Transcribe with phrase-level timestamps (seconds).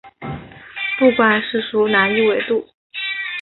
[0.97, 2.65] 不管是属哪一纬度。